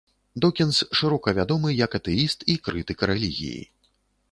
[0.45, 3.63] Докінз шырока вядомы як атэіст і крытык рэлігіі.